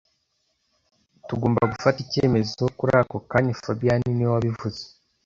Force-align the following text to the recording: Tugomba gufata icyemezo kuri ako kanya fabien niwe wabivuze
Tugomba 1.27 1.69
gufata 1.71 1.97
icyemezo 2.05 2.61
kuri 2.77 2.93
ako 3.01 3.17
kanya 3.31 3.53
fabien 3.61 4.01
niwe 4.13 4.31
wabivuze 4.35 4.81